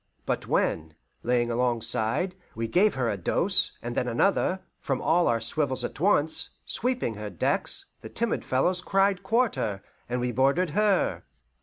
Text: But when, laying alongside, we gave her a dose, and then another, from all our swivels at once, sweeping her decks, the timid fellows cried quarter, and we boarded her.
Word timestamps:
But 0.25 0.47
when, 0.47 0.95
laying 1.21 1.51
alongside, 1.51 2.33
we 2.55 2.67
gave 2.67 2.95
her 2.95 3.07
a 3.07 3.17
dose, 3.17 3.73
and 3.83 3.93
then 3.93 4.07
another, 4.07 4.61
from 4.79 4.99
all 4.99 5.27
our 5.27 5.39
swivels 5.39 5.83
at 5.83 5.99
once, 5.99 6.49
sweeping 6.65 7.13
her 7.13 7.29
decks, 7.29 7.85
the 8.01 8.09
timid 8.09 8.43
fellows 8.43 8.81
cried 8.81 9.21
quarter, 9.21 9.83
and 10.09 10.19
we 10.19 10.31
boarded 10.31 10.71
her. 10.71 11.21